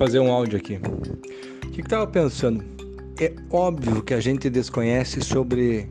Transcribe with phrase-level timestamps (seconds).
[0.00, 0.80] fazer um áudio aqui.
[1.66, 2.64] O que estava pensando?
[3.20, 5.86] É óbvio que a gente desconhece sobre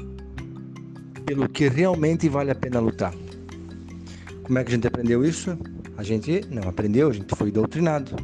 [1.28, 3.14] pelo que realmente vale a pena lutar.
[4.42, 5.56] Como é que a gente aprendeu isso?
[5.96, 8.16] A gente não aprendeu, a gente foi doutrinado.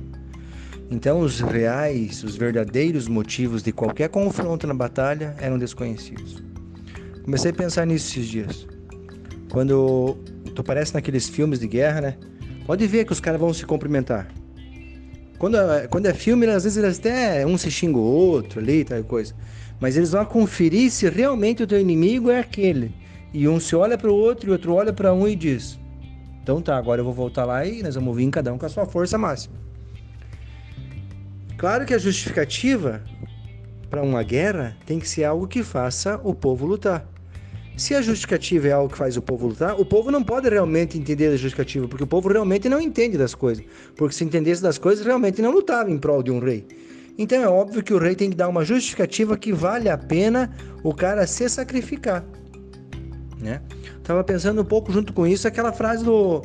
[0.90, 6.42] Então, os reais, os verdadeiros motivos de qualquer confronto na batalha eram desconhecidos.
[7.24, 8.68] Comecei a pensar nisso esses dias.
[9.52, 10.18] Quando
[10.56, 12.18] tu aparece naqueles filmes de guerra, né?
[12.66, 14.28] Pode ver que os caras vão se cumprimentar.
[15.38, 18.84] Quando, é, quando é filme, às vezes eles até um se xinga o outro ali,
[18.84, 19.34] tal coisa.
[19.80, 22.94] Mas eles vão conferir se realmente o teu inimigo é aquele.
[23.34, 25.78] E um se olha para o outro e o outro olha para um e diz:
[26.42, 28.70] Então tá, agora eu vou voltar lá e nós vamos vir cada um com a
[28.70, 29.56] sua força máxima.
[31.58, 33.04] Claro que a justificativa
[33.90, 37.06] para uma guerra tem que ser algo que faça o povo lutar.
[37.78, 40.98] Se a justificativa é algo que faz o povo lutar, o povo não pode realmente
[40.98, 43.66] entender a justificativa, porque o povo realmente não entende das coisas.
[43.98, 46.66] Porque se entendesse das coisas, realmente não lutava em prol de um rei.
[47.18, 50.54] Então é óbvio que o rei tem que dar uma justificativa que vale a pena
[50.84, 52.26] o cara se sacrificar.
[53.40, 53.62] Né?
[54.04, 56.42] Tava pensando um pouco junto com isso aquela frase do,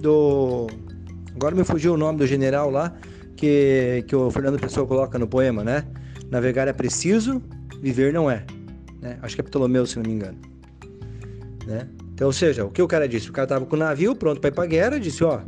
[0.00, 0.66] do
[1.34, 2.94] agora me fugiu o nome do general lá
[3.36, 5.84] que, que o Fernando Pessoa coloca no poema, né?
[6.30, 7.42] Navegar é preciso,
[7.80, 8.44] viver não é.
[9.00, 9.18] Né?
[9.22, 10.53] Acho que é Ptolomeu, se não me engano.
[11.66, 11.88] Né?
[12.12, 13.30] Então, ou seja, o que o cara disse?
[13.30, 15.40] O cara estava com o navio pronto para ir para guerra, disse: ó,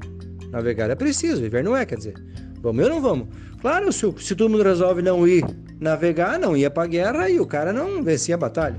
[0.50, 2.14] navegar é preciso, viver não é, quer dizer,
[2.61, 3.28] vamos ou não vamos?
[3.61, 5.45] Claro, se, se todo mundo resolve não ir
[5.78, 8.78] navegar, não ia para guerra e o cara não vencia a batalha.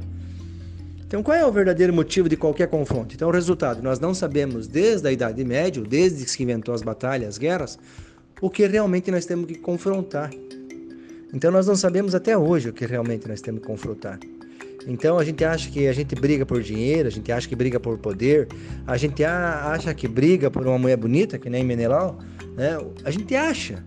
[1.05, 3.15] Então, qual é o verdadeiro motivo de qualquer confronto?
[3.15, 6.81] Então, o resultado, nós não sabemos desde a Idade Média, desde que se inventou as
[6.81, 7.79] batalhas, as guerras,
[8.41, 10.29] o que realmente nós temos que confrontar.
[11.33, 14.19] Então, nós não sabemos até hoje o que realmente nós temos que confrontar.
[14.87, 17.77] Então a gente acha que a gente briga por dinheiro, a gente acha que briga
[17.77, 18.47] por poder,
[18.87, 22.17] a gente acha que briga por uma mulher bonita, que nem Menelau,
[22.55, 22.77] né?
[23.03, 23.83] A gente acha,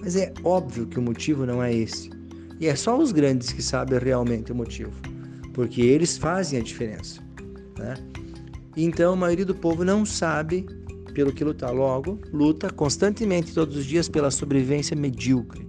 [0.00, 2.10] mas é óbvio que o motivo não é esse.
[2.58, 4.90] E é só os grandes que sabem realmente o motivo,
[5.54, 7.22] porque eles fazem a diferença,
[7.78, 7.94] né?
[8.76, 10.66] Então a maioria do povo não sabe
[11.14, 11.72] pelo que lutar.
[11.72, 15.68] Logo, luta constantemente todos os dias pela sobrevivência medíocre.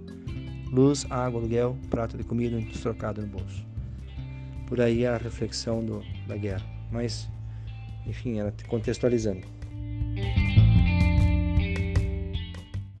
[0.72, 3.71] Luz, água, aluguel, prato de comida trocado no bolso
[4.72, 6.64] por aí a reflexão do, da guerra.
[6.90, 7.28] Mas,
[8.06, 9.46] enfim, ela contextualizando.